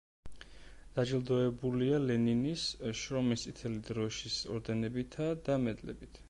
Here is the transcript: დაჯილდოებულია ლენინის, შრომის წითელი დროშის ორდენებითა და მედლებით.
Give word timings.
დაჯილდოებულია 0.99 1.99
ლენინის, 2.05 2.63
შრომის 3.03 3.45
წითელი 3.45 3.79
დროშის 3.91 4.39
ორდენებითა 4.57 5.29
და 5.51 5.61
მედლებით. 5.69 6.19